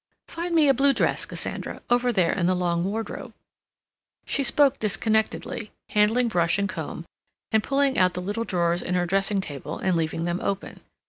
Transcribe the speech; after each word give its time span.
Find 0.27 0.55
me 0.55 0.67
a 0.67 0.73
blue 0.73 0.93
dress, 0.93 1.27
Cassandra, 1.27 1.83
over 1.91 2.11
there 2.11 2.33
in 2.33 2.47
the 2.47 2.55
long 2.55 2.83
wardrobe." 2.83 3.33
She 4.25 4.43
spoke 4.43 4.79
disconnectedly, 4.79 5.69
handling 5.91 6.27
brush 6.27 6.57
and 6.57 6.67
comb, 6.67 7.05
and 7.51 7.61
pulling 7.61 7.99
out 7.99 8.15
the 8.15 8.21
little 8.23 8.43
drawers 8.43 8.81
in 8.81 8.95
her 8.95 9.05
dressing 9.05 9.41
table 9.41 9.77
and 9.77 9.95
leaving 9.95 10.23
them 10.25 10.39
open. 10.41 10.79